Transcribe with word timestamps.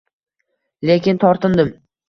Lekin 0.91 1.23
tortindim. 1.27 1.73